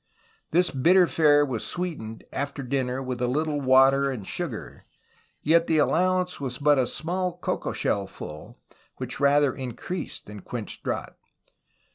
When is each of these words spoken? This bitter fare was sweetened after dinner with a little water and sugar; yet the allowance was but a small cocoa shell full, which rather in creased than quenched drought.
This 0.49 0.71
bitter 0.71 1.05
fare 1.05 1.45
was 1.45 1.63
sweetened 1.63 2.23
after 2.33 2.63
dinner 2.63 3.03
with 3.03 3.21
a 3.21 3.27
little 3.27 3.61
water 3.61 4.09
and 4.09 4.25
sugar; 4.25 4.85
yet 5.43 5.67
the 5.67 5.77
allowance 5.77 6.41
was 6.41 6.57
but 6.57 6.79
a 6.79 6.87
small 6.87 7.37
cocoa 7.37 7.71
shell 7.73 8.07
full, 8.07 8.57
which 8.97 9.19
rather 9.19 9.53
in 9.53 9.75
creased 9.75 10.25
than 10.25 10.39
quenched 10.41 10.83
drought. 10.83 11.17